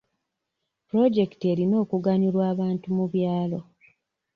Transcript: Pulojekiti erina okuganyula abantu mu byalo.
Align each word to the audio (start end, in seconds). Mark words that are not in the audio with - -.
Pulojekiti 0.87 1.43
erina 1.53 1.75
okuganyula 1.83 2.41
abantu 2.51 2.87
mu 2.97 3.05
byalo. 3.13 3.59